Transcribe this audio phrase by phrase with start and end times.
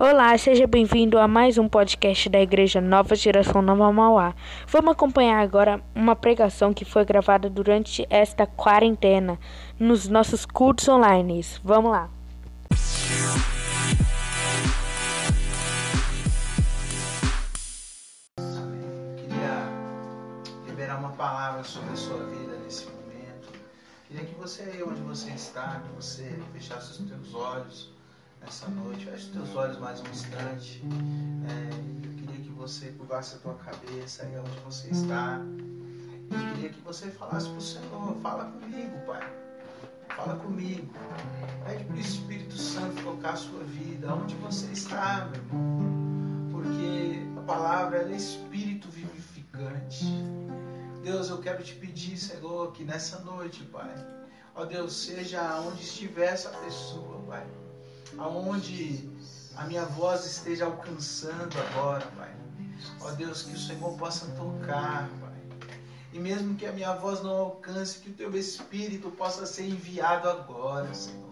[0.00, 4.32] Olá, seja bem-vindo a mais um podcast da Igreja Nova Geração Nova Mauá.
[4.68, 9.36] Vamos acompanhar agora uma pregação que foi gravada durante esta quarentena
[9.76, 11.44] nos nossos cultos online.
[11.64, 12.08] Vamos lá.
[18.36, 19.16] Amém.
[19.16, 19.68] Queria
[20.64, 23.48] liberar uma palavra sobre a sua vida nesse momento.
[24.06, 27.97] Queria que você, onde você está, que você fechasse os teus olhos
[28.40, 29.04] nessa noite.
[29.04, 30.82] Feche teus olhos mais um instante.
[31.48, 35.40] É, eu queria que você curvasse a tua cabeça aí onde você está.
[36.30, 39.32] Eu queria que você falasse para o Senhor, fala comigo, Pai.
[40.14, 40.92] Fala comigo.
[41.64, 46.50] Pede para o Espírito Santo tocar a sua vida, onde você está, meu irmão.
[46.50, 50.04] Porque a palavra é Espírito vivificante.
[51.02, 53.94] Deus, eu quero te pedir, Senhor, que nessa noite, Pai,
[54.54, 57.46] ó Deus, seja onde estiver essa pessoa, Pai
[58.16, 59.10] aonde
[59.56, 62.34] a minha voz esteja alcançando agora, Pai.
[63.00, 65.28] Ó Deus, que o Senhor possa tocar, Pai.
[66.12, 70.28] E mesmo que a minha voz não alcance, que o teu Espírito possa ser enviado
[70.28, 71.28] agora, Senhor.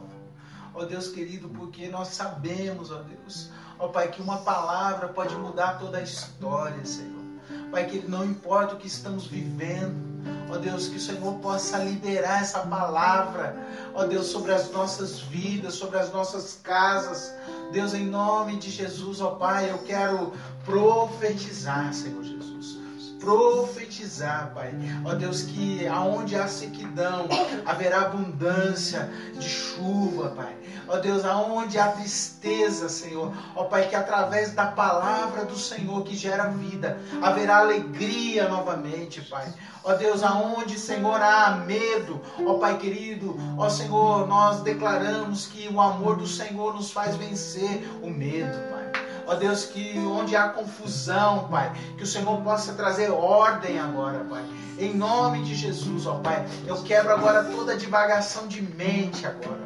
[0.75, 5.79] Ó Deus querido, porque nós sabemos, ó Deus, ó Pai, que uma palavra pode mudar
[5.79, 7.25] toda a história, Senhor.
[7.71, 10.06] Pai, que não importa o que estamos vivendo,
[10.49, 13.57] Ó Deus, que o Senhor possa liberar essa palavra,
[13.95, 17.35] ó Deus, sobre as nossas vidas, sobre as nossas casas.
[17.73, 20.33] Deus, em nome de Jesus, ó Pai, eu quero
[20.65, 22.87] profetizar, Senhor Jesus
[23.19, 24.73] profetizar, Pai.
[25.05, 27.27] Ó Deus, que aonde há sequidão,
[27.65, 30.57] haverá abundância de chuva, Pai.
[30.89, 33.33] Ó Deus, aonde há tristeza, Senhor.
[33.55, 39.53] Ó Pai, que através da palavra do Senhor que gera vida, haverá alegria novamente, Pai.
[39.83, 45.81] Ó Deus, aonde, Senhor, há medo, ó Pai querido, ó Senhor, nós declaramos que o
[45.81, 48.87] amor do Senhor nos faz vencer o medo, Pai.
[49.29, 54.45] Ó Deus, que onde há confusão, Pai, que o Senhor possa trazer ordem agora, Pai.
[54.79, 59.66] Em nome de Jesus, ó Pai, eu quebro agora toda divagação de mente agora.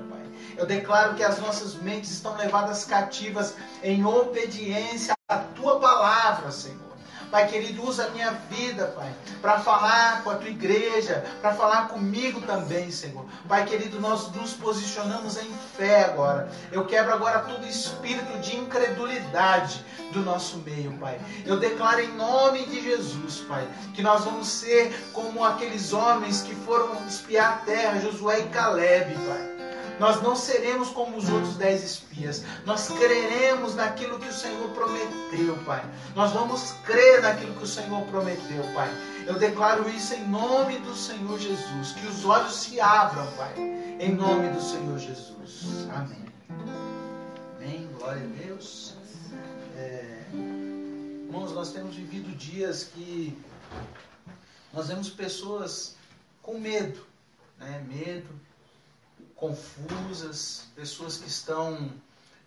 [0.60, 6.90] Eu declaro que as nossas mentes estão levadas cativas em obediência à tua palavra, Senhor.
[7.30, 9.10] Pai querido, usa a minha vida, Pai,
[9.40, 13.24] para falar com a tua igreja, para falar comigo também, Senhor.
[13.48, 16.50] Pai querido, nós nos posicionamos em fé agora.
[16.70, 19.82] Eu quebro agora todo espírito de incredulidade
[20.12, 21.18] do nosso meio, Pai.
[21.46, 26.54] Eu declaro em nome de Jesus, Pai, que nós vamos ser como aqueles homens que
[26.54, 29.49] foram espiar a terra, Josué e Caleb, Pai.
[30.00, 32.42] Nós não seremos como os outros dez espias.
[32.64, 35.84] Nós creremos naquilo que o Senhor prometeu, Pai.
[36.16, 38.88] Nós vamos crer naquilo que o Senhor prometeu, Pai.
[39.26, 41.92] Eu declaro isso em nome do Senhor Jesus.
[41.92, 43.52] Que os olhos se abram, Pai.
[44.00, 45.86] Em nome do Senhor Jesus.
[45.94, 46.24] Amém.
[47.58, 47.90] Amém.
[47.98, 48.94] Glória a Deus.
[49.76, 50.22] É...
[50.32, 53.38] Irmãos, nós temos vivido dias que
[54.72, 55.94] nós vemos pessoas
[56.40, 57.04] com medo,
[57.58, 57.84] né?
[57.86, 58.30] Medo
[59.40, 61.90] confusas, pessoas que estão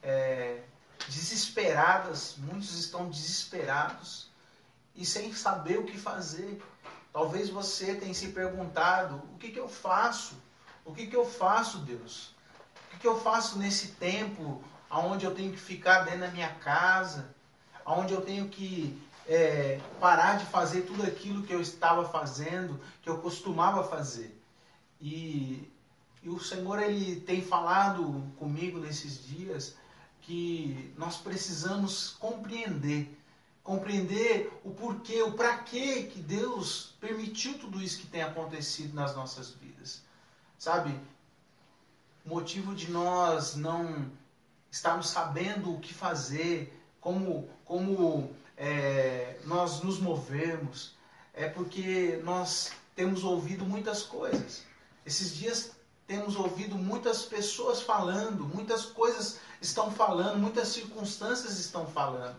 [0.04, 0.62] é,
[1.10, 4.30] desesperadas, muitos estão desesperados
[4.96, 6.62] e sem saber o que fazer.
[7.12, 10.36] Talvez você tenha se perguntado: o que, que eu faço?
[10.86, 12.36] O que, que eu faço, Deus?
[12.86, 16.54] O que, que eu faço nesse tempo onde eu tenho que ficar dentro da minha
[16.56, 17.34] casa?
[17.86, 23.10] Onde eu tenho que é, parar de fazer tudo aquilo que eu estava fazendo, que
[23.10, 24.40] eu costumava fazer?
[25.02, 25.73] E
[26.24, 29.76] e o Senhor ele tem falado comigo nesses dias
[30.22, 33.20] que nós precisamos compreender,
[33.62, 39.14] compreender o porquê, o para quê que Deus permitiu tudo isso que tem acontecido nas
[39.14, 40.02] nossas vidas.
[40.58, 40.98] Sabe?
[42.26, 44.10] O motivo de nós não
[44.72, 50.96] estarmos sabendo o que fazer, como, como é, nós nos movermos,
[51.34, 54.64] é porque nós temos ouvido muitas coisas.
[55.06, 55.73] Esses dias
[56.08, 62.36] temos ouvido muitas pessoas falando, muitas coisas estão falando, muitas circunstâncias estão falando.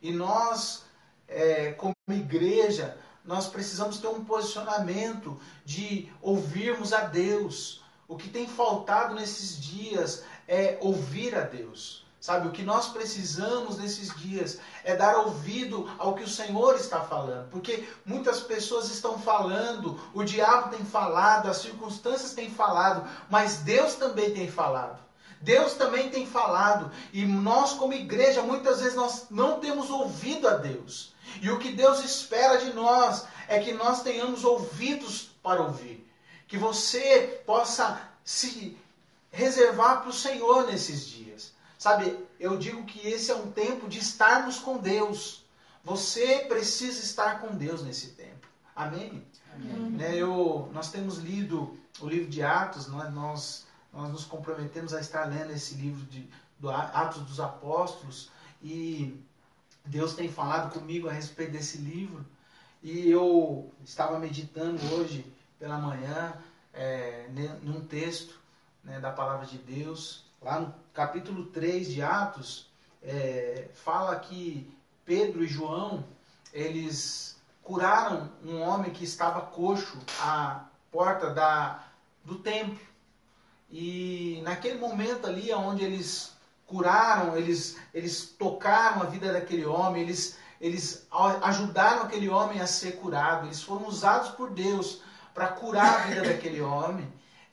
[0.00, 0.84] E nós,
[1.28, 7.82] é, como igreja, nós precisamos ter um posicionamento de ouvirmos a Deus.
[8.08, 12.05] O que tem faltado nesses dias é ouvir a Deus.
[12.26, 17.00] Sabe, o que nós precisamos nesses dias é dar ouvido ao que o Senhor está
[17.00, 23.58] falando, porque muitas pessoas estão falando, o diabo tem falado, as circunstâncias têm falado, mas
[23.58, 24.98] Deus também tem falado.
[25.40, 30.56] Deus também tem falado, e nós como igreja muitas vezes nós não temos ouvido a
[30.56, 31.14] Deus.
[31.40, 36.04] E o que Deus espera de nós é que nós tenhamos ouvidos para ouvir,
[36.48, 38.76] que você possa se
[39.30, 43.98] reservar para o Senhor nesses dias Sabe, eu digo que esse é um tempo de
[43.98, 45.44] estarmos com Deus.
[45.84, 48.48] Você precisa estar com Deus nesse tempo.
[48.74, 49.24] Amém?
[49.54, 49.90] Amém.
[49.90, 55.00] Né, eu, nós temos lido o livro de Atos, nós, nós, nós nos comprometemos a
[55.00, 56.28] estar lendo esse livro de
[56.58, 58.30] do Atos dos Apóstolos
[58.62, 59.22] e
[59.84, 62.24] Deus tem falado comigo a respeito desse livro
[62.82, 65.24] e eu estava meditando hoje
[65.58, 66.34] pela manhã
[66.72, 67.28] é,
[67.62, 68.38] num texto
[68.82, 72.70] né, da palavra de Deus, lá no capítulo 3 de Atos,
[73.02, 76.02] é, fala que Pedro e João,
[76.54, 81.84] eles curaram um homem que estava coxo à porta da,
[82.24, 82.80] do templo.
[83.70, 86.32] E naquele momento ali, onde eles
[86.66, 91.06] curaram, eles, eles tocaram a vida daquele homem, eles, eles
[91.42, 95.02] ajudaram aquele homem a ser curado, eles foram usados por Deus
[95.34, 97.06] para curar a vida daquele homem.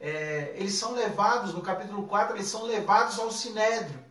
[0.05, 4.03] É, eles são levados, no capítulo 4, eles são levados ao sinédrio,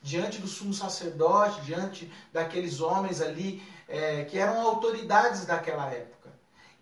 [0.00, 6.30] diante do sumo sacerdote, diante daqueles homens ali é, que eram autoridades daquela época.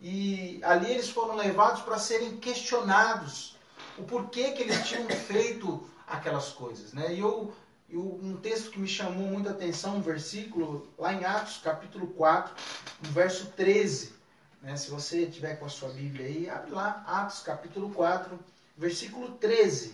[0.03, 3.57] E ali eles foram levados para serem questionados
[3.97, 6.93] o porquê que eles tinham feito aquelas coisas.
[6.93, 7.15] Né?
[7.15, 7.51] E eu
[7.89, 12.55] e um texto que me chamou muita atenção, um versículo lá em Atos, capítulo 4,
[13.03, 14.13] no verso 13.
[14.61, 14.77] Né?
[14.77, 18.39] Se você tiver com a sua Bíblia aí, abre lá, Atos, capítulo 4,
[18.79, 19.93] versículo 13.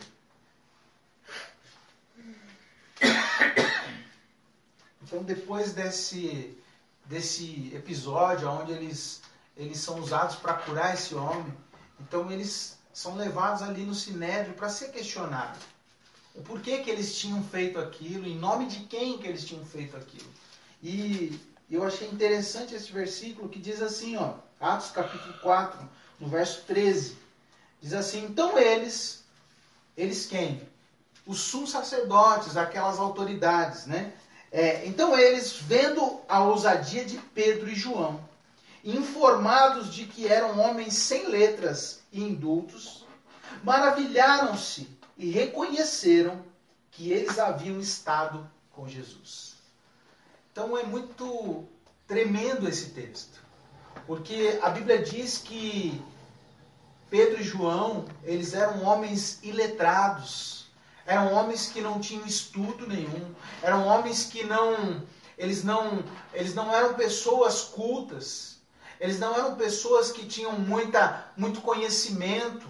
[5.03, 6.57] Então, depois desse,
[7.07, 9.23] desse episódio, onde eles,
[9.57, 11.53] eles são usados para curar esse homem,
[12.01, 15.61] então eles são levados ali no sinédrio para ser questionados
[16.35, 19.97] o porquê que eles tinham feito aquilo, em nome de quem que eles tinham feito
[19.97, 20.29] aquilo.
[20.83, 21.39] E
[21.71, 25.89] eu achei interessante esse versículo que diz assim, ó, Atos capítulo 4,
[26.19, 27.17] no verso 13.
[27.85, 29.25] Diz assim: "Então eles,
[29.95, 30.67] eles quem?
[31.27, 34.15] Os sumos sacerdotes, aquelas autoridades, né?
[34.51, 38.27] É, então eles, vendo a ousadia de Pedro e João,
[38.83, 43.05] informados de que eram homens sem letras e indultos,
[43.63, 44.89] maravilharam-se
[45.19, 46.43] e reconheceram
[46.91, 49.57] que eles haviam estado com Jesus.
[50.51, 51.67] Então é muito
[52.07, 53.43] tremendo esse texto,
[54.07, 56.03] porque a Bíblia diz que
[57.15, 60.67] Pedro e João, eles eram homens iletrados,
[61.07, 63.33] eram homens que não tinham estudo nenhum,
[63.63, 65.01] eram homens que não,
[65.39, 66.03] eles não,
[66.33, 68.57] eles não eram pessoas cultas,
[68.99, 72.67] eles não eram pessoas que tinham muita, muito conhecimento,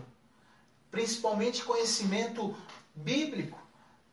[0.91, 2.55] principalmente conhecimento
[2.95, 3.59] bíblico.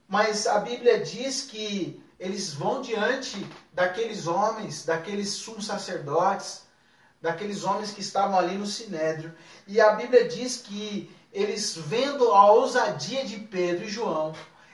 [0.08, 6.62] Mas a Bíblia diz que eles vão diante daqueles homens, daqueles sumos sacerdotes,
[7.22, 9.34] daqueles homens que estavam ali no sinédrio.
[9.68, 14.34] E a Bíblia diz que eles, vendo a ousadia de Pedro e João,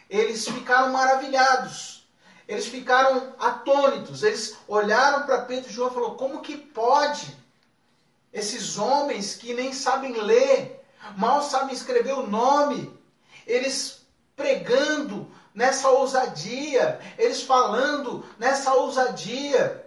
[0.09, 2.07] eles ficaram maravilhados.
[2.47, 4.23] Eles ficaram atônitos.
[4.23, 7.35] Eles olharam para Pedro e João e falaram: como que pode?
[8.31, 10.81] Esses homens que nem sabem ler,
[11.17, 12.97] mal sabem escrever o nome.
[13.45, 14.05] Eles
[14.35, 19.86] pregando nessa ousadia, eles falando nessa ousadia.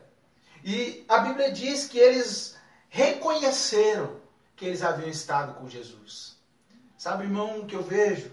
[0.64, 2.56] E a Bíblia diz que eles
[2.88, 4.16] reconheceram
[4.56, 6.36] que eles haviam estado com Jesus.
[6.98, 8.30] Sabe, irmão, o que eu vejo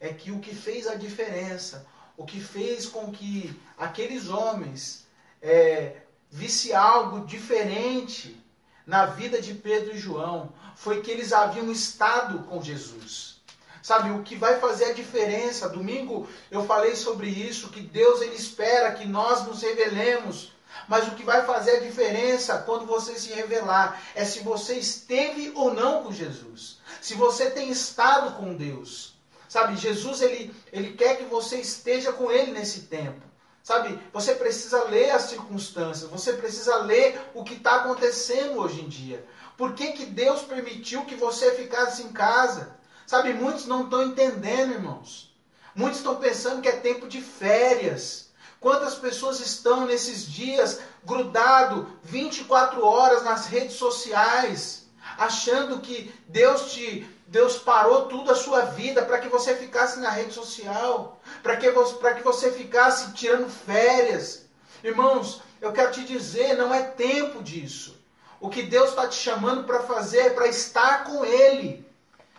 [0.00, 1.86] é que o que fez a diferença,
[2.16, 5.06] o que fez com que aqueles homens
[5.40, 8.42] é, visse algo diferente
[8.86, 13.40] na vida de Pedro e João foi que eles haviam estado com Jesus.
[13.82, 18.34] Sabe, o que vai fazer a diferença, domingo eu falei sobre isso, que Deus ele
[18.34, 20.52] espera que nós nos revelemos,
[20.86, 25.52] mas o que vai fazer a diferença quando você se revelar é se você esteve
[25.54, 26.78] ou não com Jesus.
[27.00, 29.14] Se você tem estado com Deus.
[29.48, 33.26] Sabe, Jesus ele, ele quer que você esteja com ele nesse tempo.
[33.62, 38.88] Sabe, você precisa ler as circunstâncias, você precisa ler o que está acontecendo hoje em
[38.88, 39.26] dia.
[39.58, 42.76] Por que, que Deus permitiu que você ficasse em casa?
[43.06, 45.34] Sabe, muitos não estão entendendo, irmãos.
[45.74, 48.27] Muitos estão pensando que é tempo de férias.
[48.60, 54.86] Quantas pessoas estão nesses dias grudado 24 horas nas redes sociais,
[55.16, 60.08] achando que Deus te Deus parou tudo a sua vida para que você ficasse na
[60.08, 64.46] rede social, para que, você, que você ficasse tirando férias.
[64.82, 67.98] Irmãos, eu quero te dizer, não é tempo disso.
[68.40, 71.86] O que Deus está te chamando para fazer é para estar com Ele.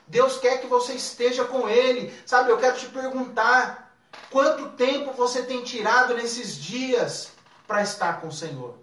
[0.08, 2.12] Deus quer que você esteja com Ele.
[2.26, 3.89] Sabe, eu quero te perguntar:
[4.30, 7.32] quanto tempo você tem tirado nesses dias
[7.68, 8.78] para estar com o Senhor?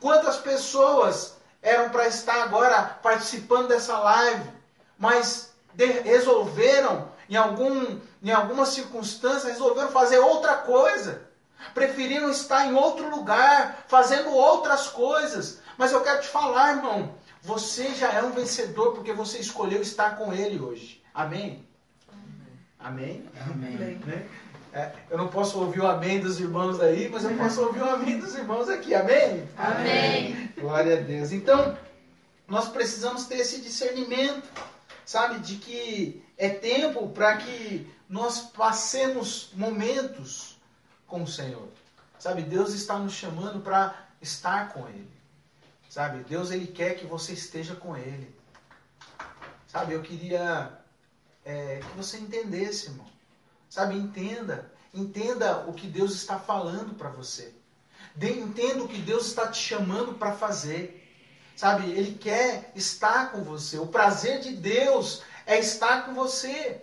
[0.00, 4.54] Quantas pessoas eram para estar agora participando dessa live?
[4.98, 11.22] mas de, resolveram em algum, em algumas circunstâncias, resolveram fazer outra coisa.
[11.72, 15.60] Preferiram estar em outro lugar, fazendo outras coisas.
[15.78, 20.16] Mas eu quero te falar, irmão, você já é um vencedor porque você escolheu estar
[20.16, 21.02] com Ele hoje.
[21.12, 21.66] Amém?
[22.78, 23.28] Amém?
[23.50, 23.74] Amém.
[23.74, 24.00] Amém.
[24.04, 24.28] Né?
[24.74, 27.88] É, eu não posso ouvir o amém dos irmãos aí, mas eu posso ouvir o
[27.88, 28.92] amém dos irmãos aqui.
[28.92, 29.48] Amém?
[29.56, 30.52] Amém.
[30.58, 31.30] Glória a Deus.
[31.30, 31.78] Então,
[32.48, 34.48] nós precisamos ter esse discernimento,
[35.06, 40.58] sabe, de que é tempo para que nós passemos momentos
[41.06, 41.68] com o Senhor.
[42.18, 45.08] Sabe, Deus está nos chamando para estar com Ele.
[45.88, 48.34] Sabe, Deus ele quer que você esteja com Ele.
[49.68, 50.76] Sabe, eu queria
[51.44, 53.13] é, que você entendesse, irmão.
[53.68, 54.70] Sabe, entenda.
[54.92, 57.52] Entenda o que Deus está falando para você.
[58.16, 61.00] Entenda o que Deus está te chamando para fazer.
[61.56, 63.78] Sabe, Ele quer estar com você.
[63.78, 66.80] O prazer de Deus é estar com você.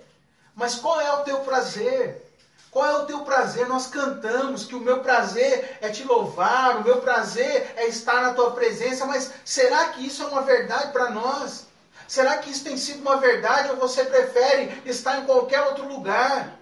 [0.56, 2.28] Mas qual é o teu prazer?
[2.70, 3.68] Qual é o teu prazer?
[3.68, 8.34] Nós cantamos que o meu prazer é te louvar, o meu prazer é estar na
[8.34, 11.66] tua presença, mas será que isso é uma verdade para nós?
[12.08, 16.61] Será que isso tem sido uma verdade ou você prefere estar em qualquer outro lugar?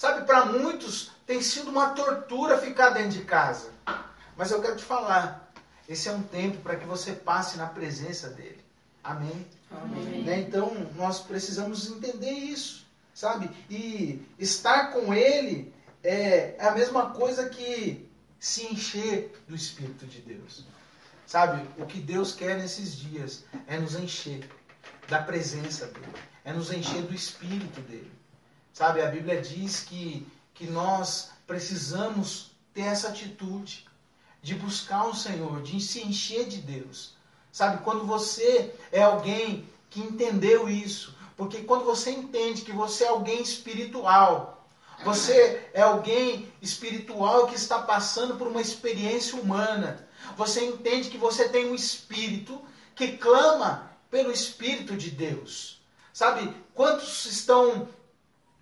[0.00, 3.70] Sabe, para muitos tem sido uma tortura ficar dentro de casa.
[4.34, 5.52] Mas eu quero te falar,
[5.86, 8.64] esse é um tempo para que você passe na presença dele.
[9.04, 9.46] Amém?
[9.70, 10.22] Amém.
[10.22, 10.40] Né?
[10.40, 13.50] Então, nós precisamos entender isso, sabe?
[13.68, 15.70] E estar com Ele
[16.02, 20.64] é a mesma coisa que se encher do Espírito de Deus.
[21.26, 21.68] Sabe?
[21.76, 24.48] O que Deus quer nesses dias é nos encher
[25.08, 28.19] da presença dEle, é nos encher do Espírito dEle.
[28.80, 29.02] Sabe?
[29.02, 33.86] A Bíblia diz que, que nós precisamos ter essa atitude
[34.40, 37.12] de buscar o Senhor, de se encher de Deus.
[37.52, 43.08] Sabe, quando você é alguém que entendeu isso, porque quando você entende que você é
[43.08, 44.66] alguém espiritual,
[45.04, 50.08] você é alguém espiritual que está passando por uma experiência humana,
[50.38, 52.58] você entende que você tem um espírito
[52.94, 55.82] que clama pelo Espírito de Deus.
[56.14, 57.86] Sabe, quantos estão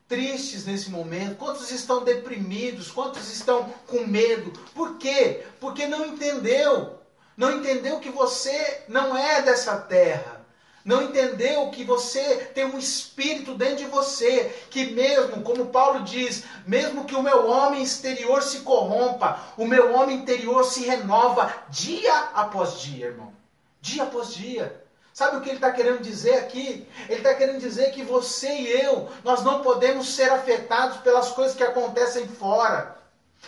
[0.08, 1.36] tristes nesse momento?
[1.36, 2.90] Quantos estão deprimidos?
[2.90, 4.50] Quantos estão com medo?
[4.74, 5.44] Por quê?
[5.60, 6.98] Porque não entendeu.
[7.36, 10.38] Não entendeu que você não é dessa terra.
[10.84, 16.44] Não entendeu que você tem um espírito dentro de você, que mesmo, como Paulo diz,
[16.66, 22.14] mesmo que o meu homem exterior se corrompa, o meu homem interior se renova dia
[22.32, 23.34] após dia, irmão.
[23.82, 24.82] Dia após dia.
[25.18, 26.86] Sabe o que ele está querendo dizer aqui?
[27.08, 31.56] Ele está querendo dizer que você e eu, nós não podemos ser afetados pelas coisas
[31.56, 32.96] que acontecem fora.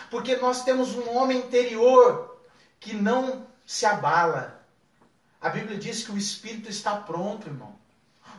[0.09, 2.37] Porque nós temos um homem interior
[2.77, 4.59] que não se abala.
[5.39, 7.73] A Bíblia diz que o espírito está pronto, irmão.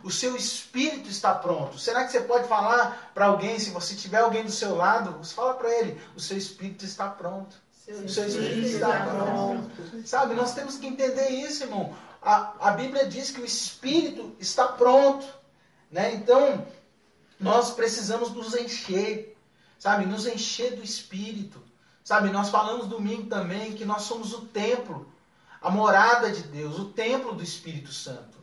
[0.04, 1.78] O seu espírito está pronto.
[1.78, 5.34] Será que você pode falar para alguém, se você tiver alguém do seu lado, você
[5.34, 7.56] fala para ele, o seu espírito está pronto.
[7.88, 9.70] O seu espírito está pronto.
[10.04, 14.66] Sabe, nós temos que entender isso, irmão a, a Bíblia diz que o Espírito está
[14.68, 15.26] pronto.
[15.90, 16.14] Né?
[16.14, 16.66] Então,
[17.38, 19.36] nós precisamos nos encher,
[19.78, 20.06] sabe?
[20.06, 21.62] Nos encher do Espírito.
[22.04, 25.12] Sabe, nós falamos domingo também que nós somos o templo,
[25.60, 28.38] a morada de Deus, o templo do Espírito Santo.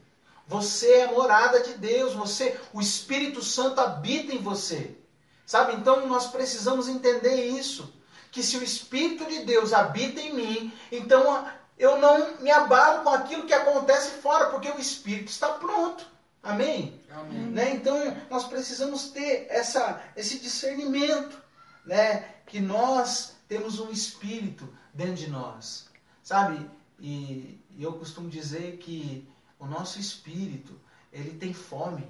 [0.48, 4.98] Você é morada de Deus, você, o Espírito Santo habita em você.
[5.46, 5.74] Sabe?
[5.74, 7.94] Então nós precisamos entender isso,
[8.32, 11.46] que se o Espírito de Deus habita em mim, então
[11.80, 16.06] eu não me abalo com aquilo que acontece fora, porque o Espírito está pronto.
[16.44, 17.02] Amém?
[17.10, 17.40] Amém.
[17.40, 17.74] Né?
[17.74, 17.96] Então,
[18.30, 21.42] nós precisamos ter essa, esse discernimento,
[21.86, 22.36] né?
[22.46, 25.88] que nós temos um Espírito dentro de nós.
[26.22, 26.70] Sabe?
[27.00, 29.26] E, e eu costumo dizer que
[29.58, 30.78] o nosso Espírito,
[31.14, 32.06] ele tem fome.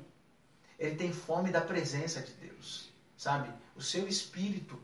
[0.80, 2.90] Ele tem fome da presença de Deus.
[3.16, 3.54] Sabe?
[3.76, 4.80] O seu Espírito,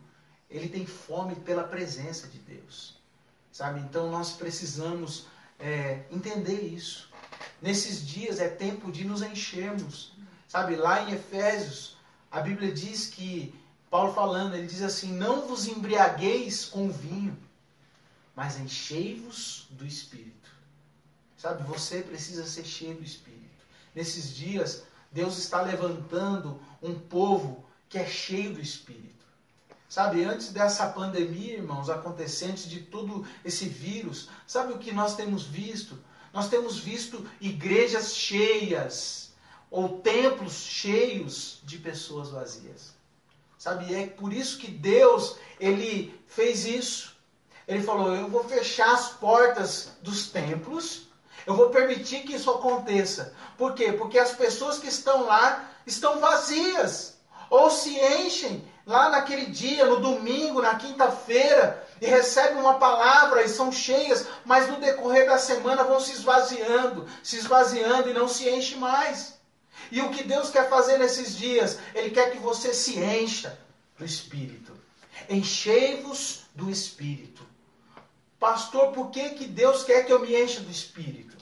[0.48, 2.95] ele tem fome pela presença de Deus
[3.56, 3.80] sabe?
[3.80, 7.10] Então nós precisamos é, entender isso.
[7.62, 10.12] Nesses dias é tempo de nos enchermos,
[10.46, 10.76] sabe?
[10.76, 11.96] Lá em Efésios,
[12.30, 13.56] a Bíblia diz que,
[13.90, 17.38] Paulo falando, ele diz assim: Não vos embriagueis com vinho,
[18.36, 20.52] mas enchei-vos do Espírito.
[21.38, 21.64] Sabe?
[21.64, 23.64] Você precisa ser cheio do Espírito.
[23.96, 24.84] Nesses dias,
[25.14, 29.25] Deus está levantando um povo que é cheio do Espírito.
[29.96, 35.44] Sabe, antes dessa pandemia, irmãos, acontecente de todo esse vírus, sabe o que nós temos
[35.44, 35.98] visto?
[36.34, 39.32] Nós temos visto igrejas cheias
[39.72, 42.94] ou templos cheios de pessoas vazias.
[43.58, 47.16] Sabe, é por isso que Deus, ele fez isso.
[47.66, 51.08] Ele falou: "Eu vou fechar as portas dos templos,
[51.48, 53.34] eu vou permitir que isso aconteça.
[53.58, 53.94] Por quê?
[53.94, 57.16] Porque as pessoas que estão lá estão vazias.
[57.50, 63.50] Ou se enchem lá naquele dia, no domingo, na quinta-feira, e recebem uma palavra e
[63.50, 68.48] são cheias, mas no decorrer da semana vão se esvaziando, se esvaziando e não se
[68.48, 69.40] enche mais.
[69.92, 71.80] E o que Deus quer fazer nesses dias?
[71.94, 73.58] Ele quer que você se encha
[73.98, 74.74] do Espírito.
[75.30, 77.46] Enchei-vos do Espírito.
[78.40, 81.36] Pastor, por que, que Deus quer que eu me encha do Espírito?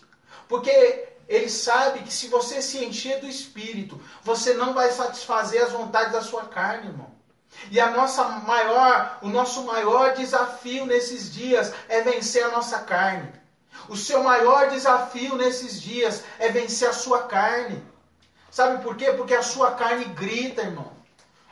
[0.48, 5.72] Porque Ele sabe que se você se encher do Espírito, você não vai satisfazer as
[5.72, 7.13] vontades da sua carne, irmão.
[7.72, 13.32] E a nossa maior, o nosso maior desafio nesses dias é vencer a nossa carne.
[13.90, 17.84] O seu maior desafio nesses dias é vencer a sua carne.
[18.50, 19.12] Sabe por quê?
[19.14, 20.92] Porque a sua carne grita, irmão.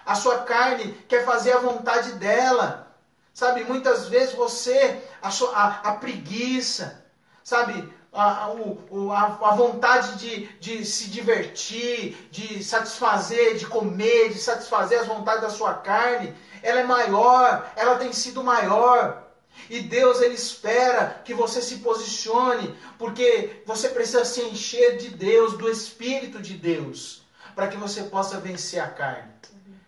[0.05, 2.87] A sua carne quer fazer a vontade dela.
[3.33, 7.05] Sabe, muitas vezes você, a, sua, a, a preguiça,
[7.43, 14.99] sabe, a, a, a, vontade de, de se divertir, de satisfazer, de comer, de satisfazer
[14.99, 19.31] as vontades da sua carne, ela é maior, ela tem sido maior.
[19.69, 25.57] E Deus ele espera que você se posicione, porque você precisa se encher de Deus,
[25.57, 27.23] do Espírito de Deus,
[27.55, 29.31] para que você possa vencer a carne.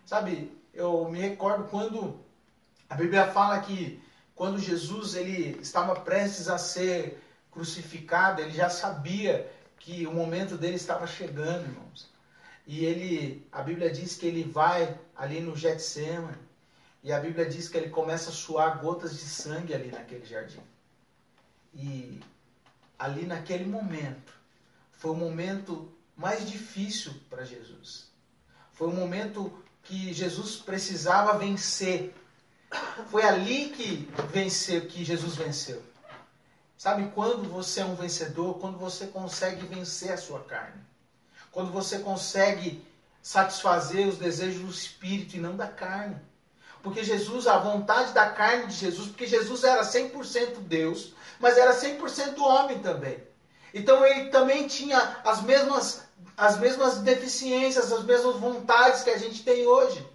[0.06, 2.18] Sabe, eu me recordo quando
[2.88, 4.02] a Bíblia fala que
[4.34, 7.23] quando Jesus ele estava prestes a ser
[7.54, 12.12] crucificado, ele já sabia que o momento dele estava chegando, irmãos.
[12.66, 16.42] E ele, a Bíblia diz que ele vai ali no Getsemane,
[17.02, 20.62] e a Bíblia diz que ele começa a suar gotas de sangue ali naquele jardim.
[21.74, 22.20] E
[22.98, 24.32] ali naquele momento,
[24.92, 28.10] foi o momento mais difícil para Jesus.
[28.72, 32.14] Foi o momento que Jesus precisava vencer.
[33.08, 35.82] Foi ali que venceu, que Jesus venceu.
[36.76, 38.58] Sabe quando você é um vencedor?
[38.58, 40.82] Quando você consegue vencer a sua carne.
[41.50, 42.84] Quando você consegue
[43.22, 46.16] satisfazer os desejos do espírito e não da carne.
[46.82, 51.74] Porque Jesus, a vontade da carne de Jesus, porque Jesus era 100% Deus, mas era
[51.74, 53.18] 100% homem também.
[53.72, 56.04] Então ele também tinha as mesmas,
[56.36, 60.06] as mesmas deficiências, as mesmas vontades que a gente tem hoje.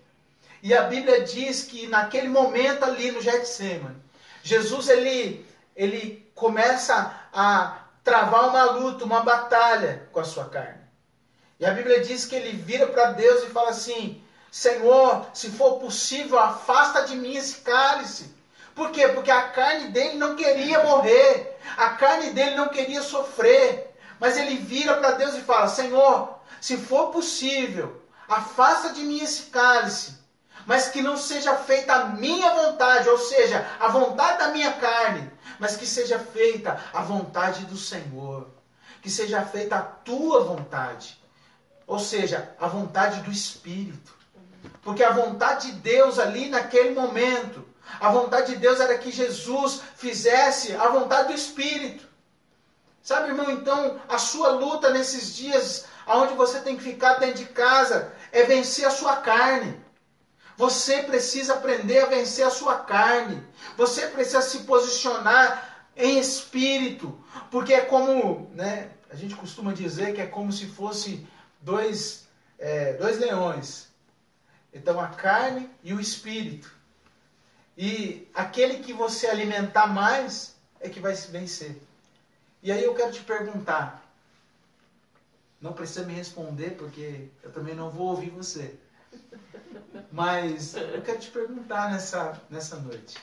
[0.62, 3.96] E a Bíblia diz que naquele momento ali no Getsemane,
[4.44, 5.46] Jesus ele,
[5.76, 10.80] ele começa a travar uma luta, uma batalha com a sua carne.
[11.60, 15.80] E a Bíblia diz que ele vira para Deus e fala assim: Senhor, se for
[15.80, 18.34] possível, afasta de mim esse cálice.
[18.74, 19.10] Por quê?
[19.10, 23.94] Porque a carne dele não queria morrer, a carne dele não queria sofrer.
[24.20, 29.44] Mas ele vira para Deus e fala: Senhor, se for possível, afasta de mim esse
[29.44, 30.19] cálice,
[30.70, 35.28] mas que não seja feita a minha vontade, ou seja, a vontade da minha carne,
[35.58, 38.48] mas que seja feita a vontade do Senhor,
[39.02, 41.20] que seja feita a tua vontade,
[41.88, 44.14] ou seja, a vontade do Espírito.
[44.84, 47.68] Porque a vontade de Deus ali naquele momento,
[48.00, 52.08] a vontade de Deus era que Jesus fizesse a vontade do Espírito.
[53.02, 57.46] Sabe, irmão, então a sua luta nesses dias, aonde você tem que ficar dentro de
[57.46, 59.89] casa, é vencer a sua carne.
[60.60, 63.42] Você precisa aprender a vencer a sua carne.
[63.78, 67.18] Você precisa se posicionar em espírito.
[67.50, 71.26] Porque é como, né, a gente costuma dizer que é como se fosse
[71.62, 73.88] dois, é, dois leões.
[74.74, 76.70] Então a carne e o espírito.
[77.78, 81.82] E aquele que você alimentar mais é que vai se vencer.
[82.62, 84.04] E aí eu quero te perguntar.
[85.62, 88.78] Não precisa me responder, porque eu também não vou ouvir você.
[90.12, 93.18] Mas eu quero te perguntar nessa, nessa noite: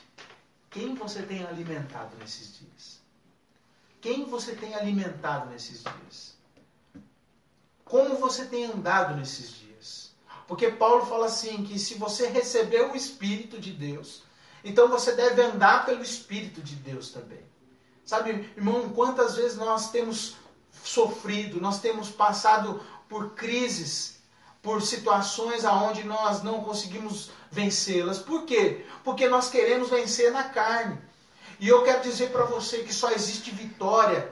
[0.69, 3.01] quem você tem alimentado nesses dias?
[3.99, 6.37] Quem você tem alimentado nesses dias?
[7.83, 10.11] Como você tem andado nesses dias?
[10.47, 14.23] Porque Paulo fala assim: que se você recebeu o Espírito de Deus,
[14.63, 17.41] então você deve andar pelo Espírito de Deus também.
[18.05, 20.37] Sabe, irmão, quantas vezes nós temos
[20.83, 24.16] sofrido, nós temos passado por crises
[24.67, 28.17] por situações aonde nós não conseguimos vencê-las.
[28.17, 28.85] Por quê?
[29.01, 30.99] Porque nós queremos vencer na carne.
[31.57, 34.29] E eu quero dizer para você que só existe vitória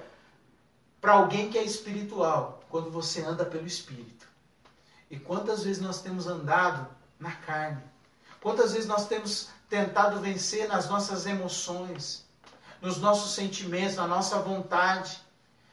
[0.99, 4.27] para alguém que é espiritual, quando você anda pelo espírito.
[5.09, 6.85] E quantas vezes nós temos andado
[7.17, 7.81] na carne?
[8.41, 12.25] Quantas vezes nós temos tentado vencer nas nossas emoções,
[12.81, 15.17] nos nossos sentimentos, na nossa vontade,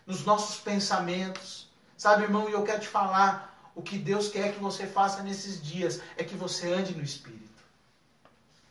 [0.06, 1.68] nos nossos pensamentos?
[1.96, 5.62] Sabe, irmão, e eu quero te falar, o que Deus quer que você faça nesses
[5.62, 7.42] dias é que você ande no Espírito.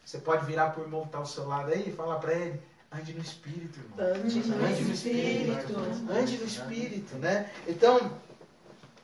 [0.06, 2.34] Você pode virar para o irmão que está ao seu lado aí e falar para
[2.34, 2.62] ele,
[2.92, 3.98] ande no Espírito, irmão.
[4.00, 5.72] Ande no, ande no Espírito.
[5.72, 6.12] Espírito.
[6.12, 7.52] Ande no Espírito, né?
[7.68, 8.20] Então,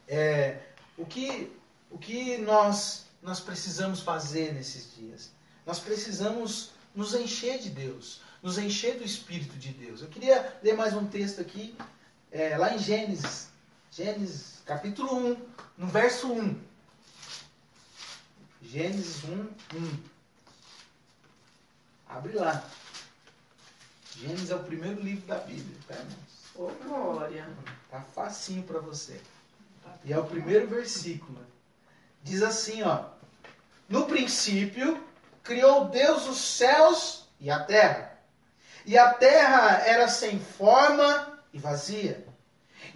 [0.07, 0.59] é,
[0.97, 1.51] o, que,
[1.89, 5.31] o que nós, nós precisamos fazer nesses dias?
[5.65, 10.01] Nós precisamos nos encher de Deus, nos encher do Espírito de Deus.
[10.01, 11.75] Eu queria ler mais um texto aqui,
[12.31, 13.49] é, lá em Gênesis,
[13.91, 15.47] Gênesis capítulo 1,
[15.77, 16.59] no verso 1.
[18.61, 20.03] Gênesis 1, 1.
[22.09, 22.63] Abre lá.
[24.15, 26.37] Gênesis é o primeiro livro da Bíblia, tá, irmãos?
[26.55, 27.47] Ô, glória.
[27.89, 29.21] Tá facinho para você.
[30.03, 31.39] E é o primeiro versículo.
[32.23, 33.05] Diz assim, ó:
[33.87, 35.03] No princípio
[35.43, 38.19] criou Deus os céus e a terra.
[38.85, 42.25] E a terra era sem forma e vazia.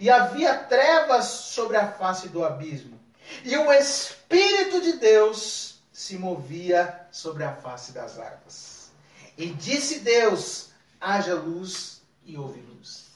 [0.02, 2.98] E havia trevas sobre a face do abismo.
[3.44, 8.90] E o Espírito de Deus se movia sobre a face das águas.
[9.38, 13.12] E disse Deus: haja luz e houve luz.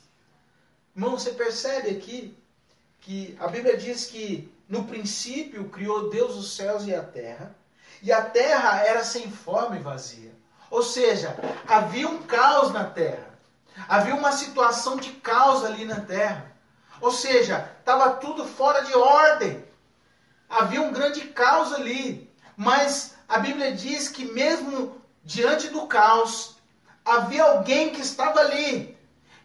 [0.94, 2.38] Irmão, você percebe aqui
[3.00, 7.52] que a Bíblia diz que no princípio criou Deus os céus e a terra,
[8.00, 10.30] e a terra era sem forma e vazia.
[10.70, 13.36] Ou seja, havia um caos na terra.
[13.88, 16.54] Havia uma situação de caos ali na terra.
[17.00, 19.64] Ou seja, estava tudo fora de ordem.
[20.48, 22.30] Havia um grande caos ali.
[22.56, 26.56] Mas a Bíblia diz que mesmo diante do caos,
[27.04, 28.96] havia alguém que estava ali,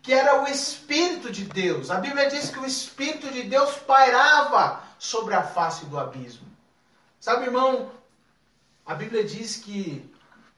[0.02, 1.90] que era o Espírito de Deus.
[1.90, 6.48] A Bíblia diz que o Espírito de Deus pairava sobre a face do abismo.
[7.20, 7.92] Sabe, irmão,
[8.86, 10.12] a Bíblia diz que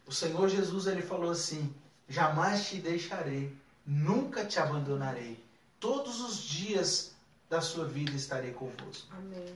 [0.06, 1.74] o Senhor Jesus ele falou assim:
[2.08, 5.44] Jamais te deixarei, nunca te abandonarei.
[5.84, 7.12] Todos os dias
[7.50, 9.06] da sua vida estarei convosco.
[9.18, 9.54] Amém.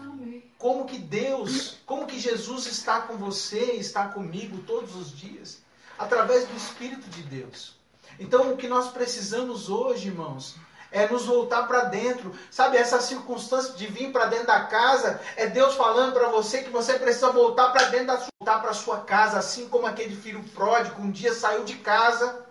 [0.00, 0.52] Amém.
[0.58, 5.62] Como que Deus, como que Jesus está com você, está comigo todos os dias?
[5.96, 7.76] Através do Espírito de Deus.
[8.18, 10.56] Então, o que nós precisamos hoje, irmãos,
[10.90, 12.34] é nos voltar para dentro.
[12.50, 16.70] Sabe, essa circunstância de vir para dentro da casa é Deus falando para você que
[16.70, 20.42] você precisa voltar para dentro da sua, voltar para sua casa, assim como aquele filho
[20.52, 22.49] pródigo um dia saiu de casa.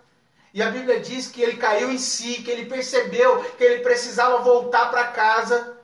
[0.52, 4.38] E a Bíblia diz que ele caiu em si, que ele percebeu que ele precisava
[4.38, 5.78] voltar para casa.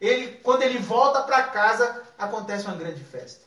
[0.00, 3.44] Ele, quando ele volta para casa, acontece uma grande festa.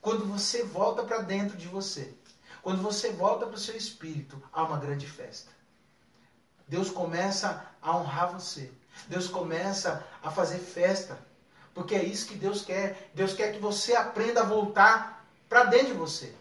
[0.00, 2.12] Quando você volta para dentro de você,
[2.60, 5.50] quando você volta para o seu espírito, há uma grande festa.
[6.68, 8.70] Deus começa a honrar você.
[9.08, 11.18] Deus começa a fazer festa.
[11.74, 13.10] Porque é isso que Deus quer.
[13.14, 16.34] Deus quer que você aprenda a voltar para dentro de você.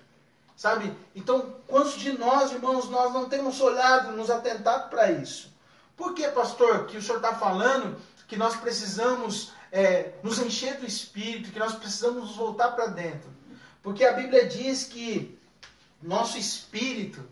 [0.61, 0.95] Sabe?
[1.15, 5.51] Então, quantos de nós, irmãos, nós não temos olhado, nos atentado para isso?
[5.97, 10.85] Por que, pastor, que o senhor está falando que nós precisamos é, nos encher do
[10.85, 13.27] Espírito, que nós precisamos nos voltar para dentro?
[13.81, 15.35] Porque a Bíblia diz que
[15.99, 17.27] nosso espírito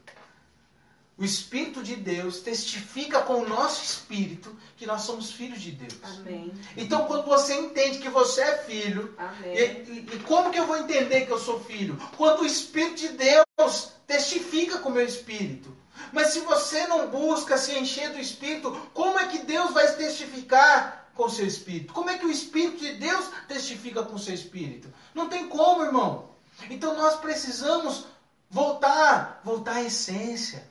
[1.19, 5.99] o Espírito de Deus testifica com o nosso espírito que nós somos filhos de Deus.
[6.01, 6.53] Amém.
[6.77, 10.77] Então, quando você entende que você é filho, e, e, e como que eu vou
[10.77, 11.97] entender que eu sou filho?
[12.15, 15.75] Quando o Espírito de Deus testifica com o meu espírito.
[16.13, 21.11] Mas se você não busca se encher do Espírito, como é que Deus vai testificar
[21.13, 21.91] com o seu espírito?
[21.91, 24.87] Como é que o Espírito de Deus testifica com o seu espírito?
[25.13, 26.29] Não tem como, irmão.
[26.69, 28.05] Então nós precisamos
[28.49, 30.68] voltar, voltar à essência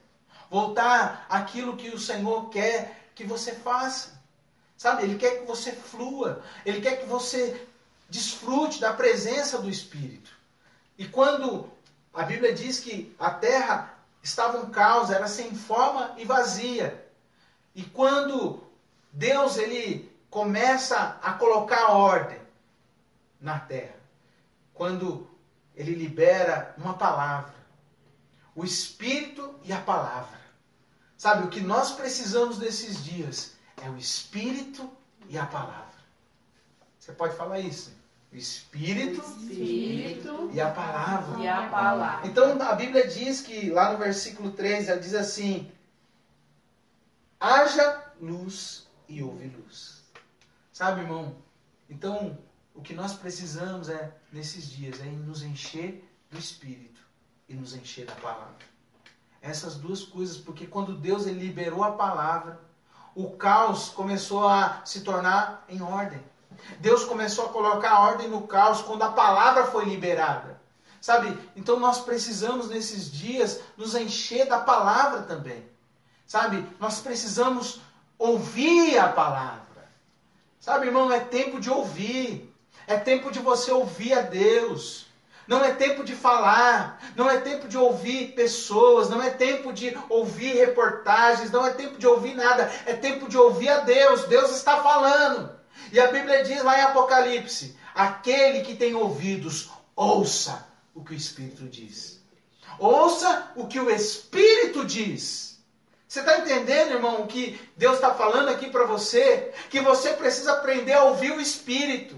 [0.50, 4.18] voltar àquilo que o Senhor quer que você faça.
[4.76, 5.02] Sabe?
[5.02, 7.66] Ele quer que você flua, ele quer que você
[8.08, 10.30] desfrute da presença do Espírito.
[10.96, 11.68] E quando
[12.14, 17.04] a Bíblia diz que a terra estava um caos, era sem forma e vazia.
[17.74, 18.62] E quando
[19.12, 22.40] Deus ele começa a colocar ordem
[23.40, 23.96] na terra,
[24.74, 25.28] quando
[25.76, 27.54] ele libera uma palavra,
[28.58, 30.36] o Espírito e a palavra.
[31.16, 34.90] Sabe, o que nós precisamos nesses dias é o Espírito
[35.28, 35.86] e a palavra.
[36.98, 37.92] Você pode falar isso?
[38.32, 41.38] O Espírito, Espírito e a palavra.
[41.38, 42.26] e a palavra.
[42.26, 45.70] Então a Bíblia diz que lá no versículo 3 ela diz assim:
[47.38, 50.02] haja luz e houve luz.
[50.72, 51.36] Sabe, irmão?
[51.88, 52.36] Então,
[52.74, 57.07] o que nós precisamos é, nesses dias, é nos encher do Espírito
[57.48, 58.56] e nos encher da palavra.
[59.40, 62.60] Essas duas coisas, porque quando Deus ele liberou a palavra,
[63.14, 66.22] o caos começou a se tornar em ordem.
[66.80, 70.60] Deus começou a colocar ordem no caos quando a palavra foi liberada.
[71.00, 71.36] Sabe?
[71.56, 75.64] Então nós precisamos nesses dias nos encher da palavra também.
[76.26, 76.66] Sabe?
[76.78, 77.80] Nós precisamos
[78.18, 79.88] ouvir a palavra.
[80.60, 82.54] Sabe, irmão, é tempo de ouvir.
[82.86, 85.07] É tempo de você ouvir a Deus.
[85.48, 89.96] Não é tempo de falar, não é tempo de ouvir pessoas, não é tempo de
[90.10, 94.24] ouvir reportagens, não é tempo de ouvir nada, é tempo de ouvir a Deus.
[94.24, 95.50] Deus está falando.
[95.90, 101.16] E a Bíblia diz lá em Apocalipse: aquele que tem ouvidos, ouça o que o
[101.16, 102.20] Espírito diz.
[102.78, 105.58] Ouça o que o Espírito diz.
[106.06, 109.52] Você está entendendo, irmão, o que Deus está falando aqui para você?
[109.70, 112.16] Que você precisa aprender a ouvir o Espírito.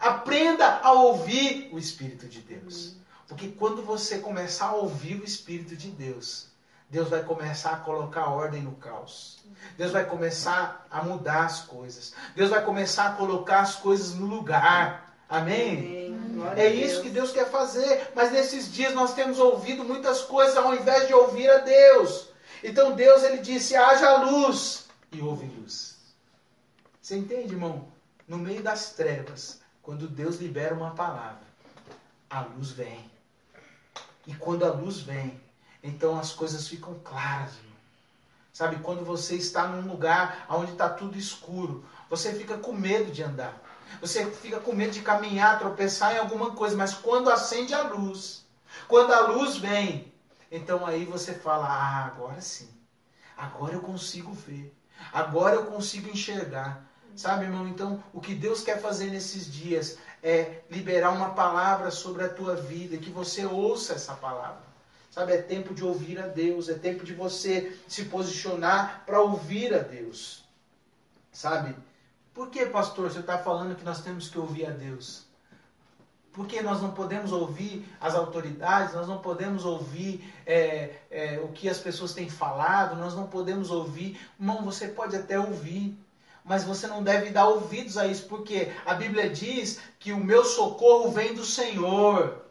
[0.00, 2.96] Aprenda a ouvir o Espírito de Deus.
[3.28, 6.48] Porque quando você começar a ouvir o Espírito de Deus,
[6.90, 9.38] Deus vai começar a colocar ordem no caos.
[9.76, 12.12] Deus vai começar a mudar as coisas.
[12.36, 15.16] Deus vai começar a colocar as coisas no lugar.
[15.28, 16.14] Amém?
[16.14, 16.52] Amém.
[16.56, 18.12] É isso que Deus quer fazer.
[18.14, 22.28] Mas nesses dias nós temos ouvido muitas coisas ao invés de ouvir a Deus.
[22.62, 25.96] Então Deus ele disse: haja luz e houve luz.
[27.00, 27.88] Você entende, irmão?
[28.26, 31.44] No meio das trevas, quando Deus libera uma palavra,
[32.30, 33.08] a luz vem.
[34.26, 35.38] E quando a luz vem,
[35.82, 37.74] então as coisas ficam claras, irmão.
[38.50, 43.22] Sabe, quando você está num lugar onde está tudo escuro, você fica com medo de
[43.22, 43.60] andar.
[44.00, 48.44] Você fica com medo de caminhar, tropeçar em alguma coisa, mas quando acende a luz,
[48.88, 50.10] quando a luz vem,
[50.50, 52.70] então aí você fala: Ah, agora sim.
[53.36, 54.74] Agora eu consigo ver.
[55.12, 56.86] Agora eu consigo enxergar.
[57.16, 57.68] Sabe, irmão?
[57.68, 62.56] Então, o que Deus quer fazer nesses dias é liberar uma palavra sobre a tua
[62.56, 64.62] vida, que você ouça essa palavra.
[65.10, 69.72] Sabe, é tempo de ouvir a Deus, é tempo de você se posicionar para ouvir
[69.72, 70.44] a Deus.
[71.30, 71.76] Sabe?
[72.32, 75.24] Por que, pastor, você está falando que nós temos que ouvir a Deus?
[76.32, 81.68] Porque nós não podemos ouvir as autoridades, nós não podemos ouvir é, é, o que
[81.68, 84.18] as pessoas têm falado, nós não podemos ouvir.
[84.40, 85.96] Irmão, você pode até ouvir,
[86.44, 90.44] mas você não deve dar ouvidos a isso, porque a Bíblia diz que o meu
[90.44, 92.42] socorro vem do Senhor.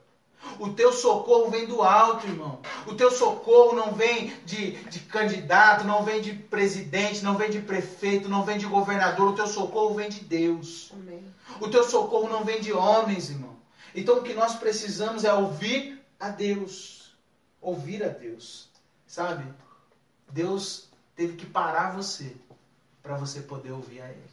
[0.60, 2.60] O teu socorro vem do alto, irmão.
[2.88, 7.62] O teu socorro não vem de, de candidato, não vem de presidente, não vem de
[7.62, 9.30] prefeito, não vem de governador.
[9.30, 10.92] O teu socorro vem de Deus.
[10.94, 11.24] Amém.
[11.62, 13.56] O teu socorro não vem de homens, irmão.
[13.96, 17.16] Então o que nós precisamos é ouvir a Deus.
[17.62, 18.68] Ouvir a Deus.
[19.08, 19.46] Sabe?
[20.30, 22.36] Deus teve que parar você
[23.04, 24.32] para você poder ouvir a Ele.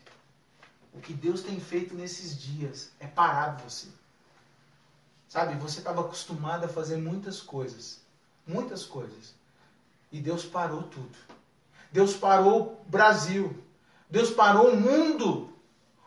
[0.95, 3.89] O que Deus tem feito nesses dias é parar você.
[5.29, 8.01] Sabe, você estava acostumado a fazer muitas coisas.
[8.47, 9.35] Muitas coisas.
[10.11, 11.17] E Deus parou tudo.
[11.93, 13.63] Deus parou o Brasil.
[14.09, 15.53] Deus parou o mundo.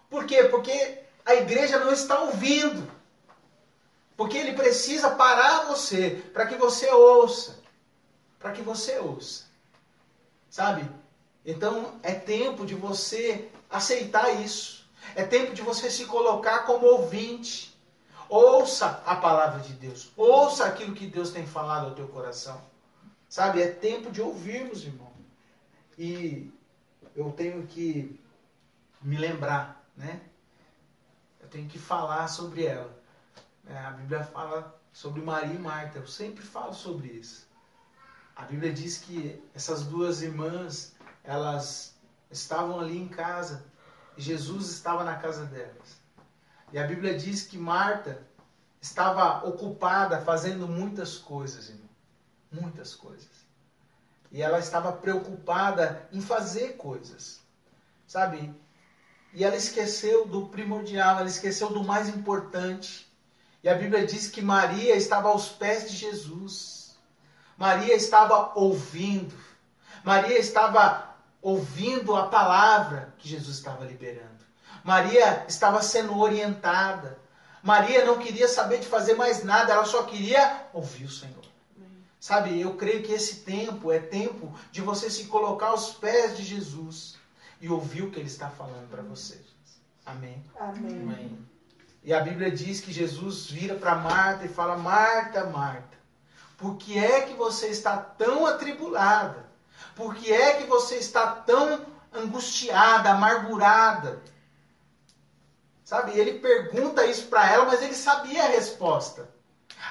[0.10, 0.44] Por quê?
[0.46, 2.92] Porque a igreja não está ouvindo.
[4.16, 7.60] Porque ele precisa parar você para que você ouça.
[8.40, 9.46] Para que você ouça.
[10.50, 10.90] Sabe?
[11.46, 14.86] Então é tempo de você aceitar isso.
[15.16, 17.78] É tempo de você se colocar como ouvinte.
[18.30, 20.12] Ouça a palavra de Deus.
[20.16, 22.62] Ouça aquilo que Deus tem falado ao teu coração.
[23.28, 23.62] Sabe?
[23.62, 25.12] É tempo de ouvirmos, irmão.
[25.98, 26.52] E
[27.16, 28.20] eu tenho que
[29.02, 30.22] me lembrar, né?
[31.42, 32.92] Eu tenho que falar sobre ela.
[33.68, 36.00] É, a Bíblia fala sobre Maria e Marta.
[36.00, 37.48] Eu sempre falo sobre isso.
[38.36, 40.93] A Bíblia diz que essas duas irmãs,
[41.24, 41.96] elas
[42.30, 43.66] estavam ali em casa.
[44.18, 45.98] Jesus estava na casa delas.
[46.72, 48.22] E a Bíblia diz que Marta
[48.82, 51.90] estava ocupada fazendo muitas coisas, irmão.
[52.52, 53.44] Muitas coisas.
[54.32, 57.42] E ela estava preocupada em fazer coisas.
[58.08, 58.54] Sabe?
[59.34, 63.12] E ela esqueceu do primordial, ela esqueceu do mais importante.
[63.64, 66.98] E a Bíblia diz que Maria estava aos pés de Jesus.
[67.58, 69.34] Maria estava ouvindo.
[70.04, 71.13] Maria estava
[71.44, 74.44] ouvindo a palavra que Jesus estava liberando.
[74.82, 77.20] Maria estava sendo orientada.
[77.62, 81.44] Maria não queria saber de fazer mais nada, ela só queria ouvir o Senhor.
[82.20, 86.44] Sabe, eu creio que esse tempo é tempo de você se colocar aos pés de
[86.44, 87.18] Jesus
[87.60, 89.38] e ouvir o que ele está falando para você.
[90.06, 90.42] Amém.
[90.58, 91.02] Amém.
[91.02, 91.38] Amém.
[92.02, 95.98] E a Bíblia diz que Jesus vira para Marta e fala: Marta, Marta,
[96.58, 99.53] por que é que você está tão atribulada?
[99.96, 104.22] Por que é que você está tão angustiada, amargurada?
[105.84, 106.18] Sabe?
[106.18, 109.30] Ele pergunta isso para ela, mas ele sabia a resposta.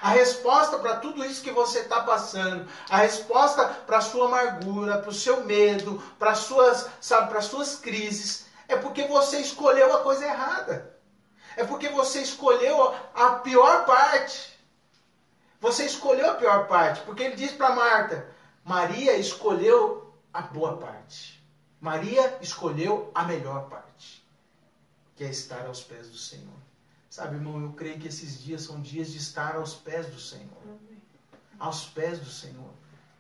[0.00, 4.98] A resposta para tudo isso que você está passando, a resposta para a sua amargura,
[4.98, 9.94] para o seu medo, para as suas, sabe, para suas crises, é porque você escolheu
[9.94, 10.96] a coisa errada.
[11.57, 14.59] É porque você escolheu a pior parte.
[15.61, 18.26] Você escolheu a pior parte, porque ele diz para Marta:
[18.64, 21.42] Maria escolheu a boa parte.
[21.81, 24.22] Maria escolheu a melhor parte
[25.16, 26.55] que é estar aos pés do Senhor.
[27.11, 30.79] Sabe, irmão, eu creio que esses dias são dias de estar aos pés do Senhor.
[31.59, 32.72] Aos pés do Senhor.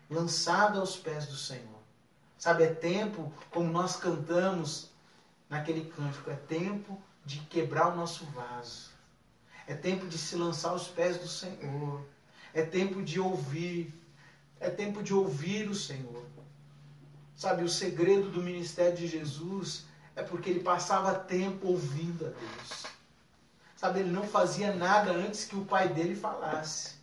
[0.08, 1.80] Lançado aos pés do Senhor.
[2.38, 4.90] Sabe, é tempo, como nós cantamos
[5.48, 8.90] naquele cântico, é tempo de quebrar o nosso vaso.
[9.66, 12.04] É tempo de se lançar aos pés do Senhor.
[12.54, 13.92] É tempo de ouvir.
[14.62, 16.22] É tempo de ouvir o Senhor.
[17.34, 22.84] Sabe, o segredo do ministério de Jesus é porque ele passava tempo ouvindo a Deus.
[23.74, 26.94] Sabe, ele não fazia nada antes que o pai dele falasse.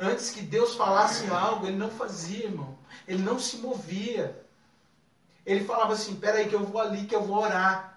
[0.00, 2.78] Antes que Deus falasse algo, ele não fazia, irmão.
[3.06, 4.42] Ele não se movia.
[5.44, 7.93] Ele falava assim: peraí, que eu vou ali, que eu vou orar.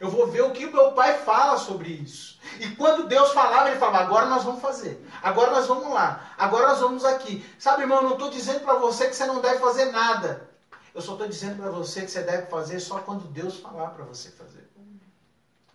[0.00, 2.40] Eu vou ver o que o meu pai fala sobre isso.
[2.58, 5.06] E quando Deus falava, ele falava: agora nós vamos fazer.
[5.22, 6.34] Agora nós vamos lá.
[6.38, 7.44] Agora nós vamos aqui.
[7.58, 10.48] Sabe, irmão, eu não estou dizendo para você que você não deve fazer nada.
[10.94, 14.04] Eu só estou dizendo para você que você deve fazer só quando Deus falar para
[14.04, 14.68] você fazer.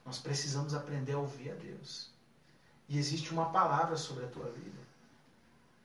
[0.03, 2.09] Nós precisamos aprender a ouvir a Deus.
[2.89, 4.79] E existe uma palavra sobre a tua vida.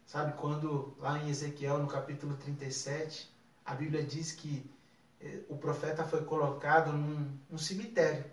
[0.06, 3.30] Sabe, quando lá em Ezequiel, no capítulo 37,
[3.64, 4.68] a Bíblia diz que
[5.48, 8.24] o profeta foi colocado num, num cemitério,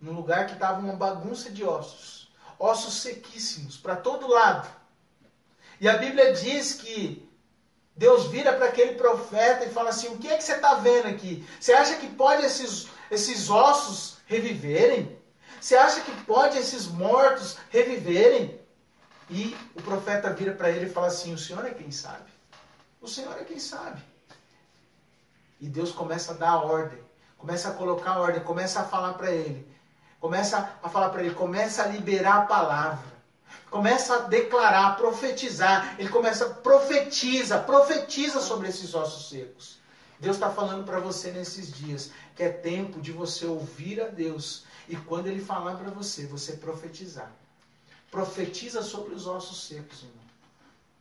[0.00, 4.68] num lugar que estava uma bagunça de ossos, ossos sequíssimos para todo lado.
[5.80, 7.28] E a Bíblia diz que
[7.94, 11.08] Deus vira para aquele profeta e fala assim: O que é que você está vendo
[11.08, 11.46] aqui?
[11.60, 15.18] Você acha que pode esses, esses ossos reviverem?
[15.60, 18.60] Você acha que pode esses mortos reviverem?
[19.28, 22.30] E o profeta vira para ele e fala assim: O Senhor é quem sabe.
[23.00, 24.02] O Senhor é quem sabe.
[25.60, 26.98] E Deus começa a dar ordem,
[27.38, 29.66] começa a colocar ordem, começa a falar para ele,
[30.20, 33.16] começa a falar para ele, começa a liberar a palavra,
[33.70, 35.96] começa a declarar, a profetizar.
[35.98, 39.78] Ele começa a profetiza, profetiza sobre esses ossos secos.
[40.18, 44.64] Deus está falando para você nesses dias que é tempo de você ouvir a Deus
[44.88, 47.30] e quando Ele falar para você, você profetizar.
[48.10, 50.26] Profetiza sobre os ossos secos, irmão.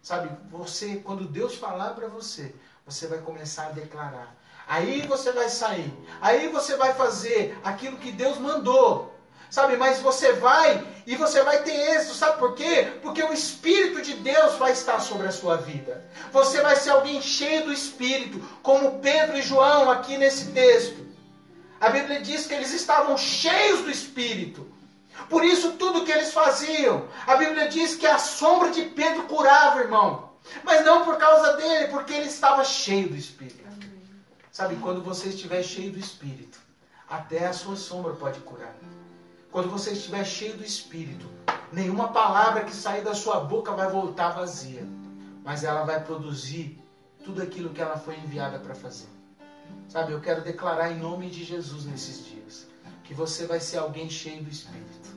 [0.02, 2.54] Sabe, você, quando Deus falar para você,
[2.86, 4.36] você vai começar a declarar.
[4.68, 5.94] Aí você vai sair.
[6.22, 9.14] Aí você vai fazer aquilo que Deus mandou.
[9.50, 12.16] Sabe, mas você vai e você vai ter êxito.
[12.16, 12.94] Sabe por quê?
[13.02, 16.04] Porque o Espírito de Deus vai estar sobre a sua vida.
[16.32, 21.06] Você vai ser alguém cheio do Espírito, como Pedro e João aqui nesse texto.
[21.80, 24.68] A Bíblia diz que eles estavam cheios do Espírito.
[25.30, 29.80] Por isso, tudo que eles faziam, a Bíblia diz que a sombra de Pedro curava,
[29.80, 30.32] irmão.
[30.64, 33.65] Mas não por causa dele, porque ele estava cheio do Espírito.
[34.56, 36.58] Sabe, quando você estiver cheio do Espírito,
[37.10, 38.74] até a sua sombra pode curar.
[39.52, 41.30] Quando você estiver cheio do Espírito,
[41.74, 44.88] nenhuma palavra que sair da sua boca vai voltar vazia,
[45.44, 46.82] mas ela vai produzir
[47.22, 49.10] tudo aquilo que ela foi enviada para fazer.
[49.90, 52.66] Sabe, eu quero declarar em nome de Jesus nesses dias
[53.04, 55.10] que você vai ser alguém cheio do Espírito.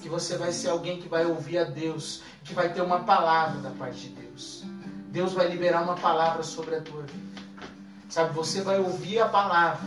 [0.00, 3.60] Que você vai ser alguém que vai ouvir a Deus, que vai ter uma palavra
[3.60, 4.62] da parte de Deus.
[5.08, 7.27] Deus vai liberar uma palavra sobre a tua vida.
[8.08, 9.86] Sabe, você vai ouvir a palavra.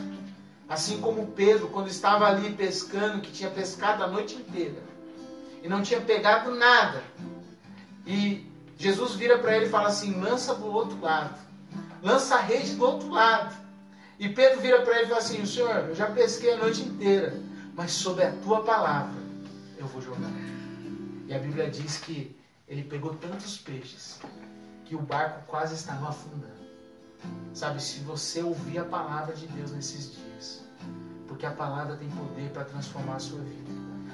[0.69, 4.81] Assim como Pedro, quando estava ali pescando, que tinha pescado a noite inteira
[5.63, 7.03] e não tinha pegado nada.
[8.05, 11.37] E Jesus vira para ele e fala assim: lança do outro lado,
[12.01, 13.55] lança a rede do outro lado.
[14.17, 17.37] E Pedro vira para ele e fala assim: Senhor, eu já pesquei a noite inteira,
[17.75, 19.19] mas sob a tua palavra
[19.77, 20.31] eu vou jogar.
[21.27, 22.35] E a Bíblia diz que
[22.67, 24.19] ele pegou tantos peixes
[24.85, 26.60] que o barco quase estava afundando.
[27.53, 30.61] Sabe, se você ouvir a palavra de Deus nesses dias,
[31.27, 33.71] porque a palavra tem poder para transformar a sua vida.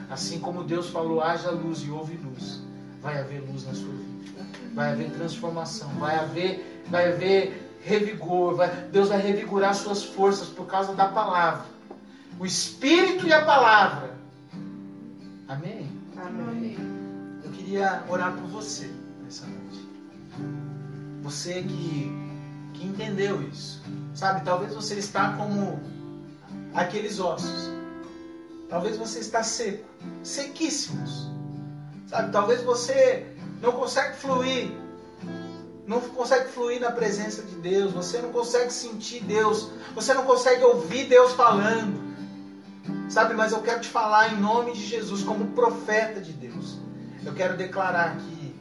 [0.09, 2.61] Assim como Deus falou, haja luz e houve luz,
[3.01, 4.17] vai haver luz na sua vida.
[4.73, 10.65] Vai haver transformação, vai haver, vai haver revigor, vai, Deus vai revigorar suas forças por
[10.65, 11.65] causa da palavra.
[12.39, 14.15] O Espírito e a palavra.
[15.47, 15.89] Amém?
[16.17, 16.77] Amém.
[17.43, 18.91] Eu queria orar por você
[19.23, 19.87] nessa noite.
[21.23, 22.26] Você que
[22.77, 23.81] que entendeu isso.
[24.13, 25.79] Sabe, talvez você está como
[26.73, 27.69] aqueles ossos.
[28.69, 29.85] Talvez você está seco,
[30.23, 31.29] sequíssimos.
[32.07, 33.27] Sabe, talvez você
[33.61, 34.71] não consegue fluir.
[35.85, 40.61] Não consegue fluir na presença de Deus, você não consegue sentir Deus, você não consegue
[40.63, 42.05] ouvir Deus falando.
[43.09, 46.77] Sabe, mas eu quero te falar em nome de Jesus, como profeta de Deus.
[47.25, 48.55] Eu quero declarar que,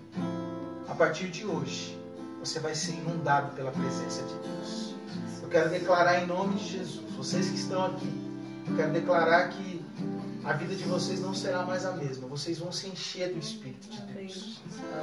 [0.89, 1.99] a partir de hoje,
[2.47, 4.95] você vai ser inundado pela presença de Deus.
[5.43, 8.13] Eu quero declarar em nome de Jesus, vocês que estão aqui,
[8.69, 9.85] eu quero declarar que
[10.45, 12.29] a vida de vocês não será mais a mesma.
[12.29, 14.61] Vocês vão se encher do Espírito de Deus.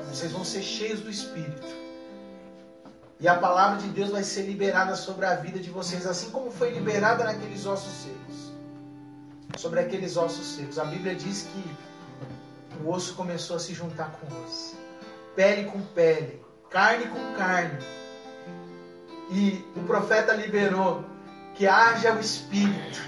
[0.10, 1.68] Vocês vão ser cheios do Espírito.
[3.20, 6.50] E a palavra de Deus vai ser liberada sobre a vida de vocês, assim como
[6.50, 8.54] foi liberada naqueles ossos secos.
[9.58, 10.80] Sobre aqueles ossos secos.
[10.80, 14.76] A Bíblia diz que o osso começou a se juntar com osso,
[15.36, 16.43] pele com pele,
[16.74, 17.78] carne com carne.
[19.30, 21.06] E o profeta liberou
[21.54, 23.00] que haja o Espírito.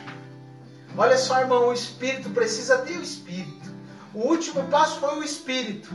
[0.96, 3.70] Olha só, irmão, o Espírito precisa ter o Espírito.
[4.14, 5.90] O último passo foi o Espírito.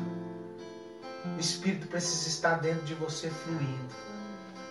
[1.37, 3.95] O Espírito precisa estar dentro de você fluindo.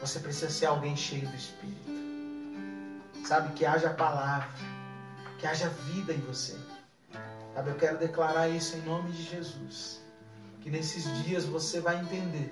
[0.02, 1.90] Você precisa ser alguém cheio do Espírito.
[3.26, 4.50] Sabe, que haja palavra,
[5.38, 6.58] que haja vida em você.
[7.56, 10.02] Sabe, eu quero declarar isso em nome de Jesus.
[10.62, 12.52] Que nesses dias você vai entender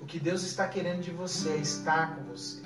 [0.00, 2.62] o que Deus está querendo de você é estar com você.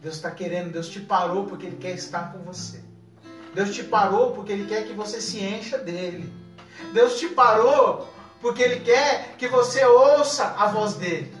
[0.00, 2.80] Deus está querendo, Deus te parou porque Ele quer estar com você.
[3.54, 6.32] Deus te parou porque Ele quer que você se encha dele.
[6.92, 8.08] Deus te parou
[8.40, 11.36] porque Ele quer que você ouça a voz dele.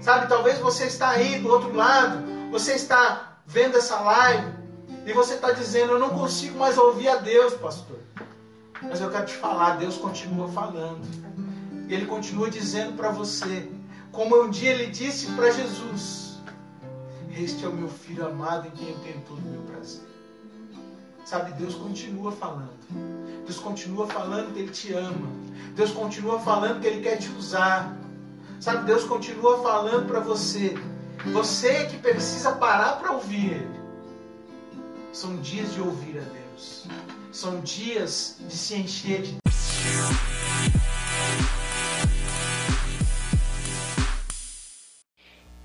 [0.00, 4.52] Sabe, talvez você está aí do outro lado, você está vendo essa live
[5.04, 7.98] e você está dizendo: Eu não consigo mais ouvir a Deus, pastor.
[8.82, 11.00] Mas eu quero te falar: Deus continua falando.
[11.88, 13.66] E Ele continua dizendo para você,
[14.12, 16.38] como um dia Ele disse para Jesus:
[17.34, 20.02] Este é o meu filho amado em quem eu tenho todo o meu prazer.
[21.24, 22.78] Sabe, Deus continua falando.
[23.46, 25.28] Deus continua falando que Ele te ama.
[25.74, 27.96] Deus continua falando que Ele quer te usar.
[28.60, 30.74] Sabe, Deus continua falando para você.
[31.32, 33.80] Você que precisa parar para ouvir Ele.
[35.12, 36.86] São dias de ouvir a Deus.
[37.32, 39.38] São dias de se encher de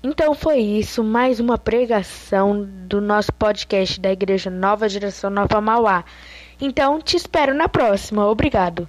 [0.06, 6.04] Então foi isso, mais uma pregação do nosso podcast da Igreja Nova Geração Nova Mauá.
[6.60, 8.28] Então te espero na próxima.
[8.28, 8.86] Obrigado.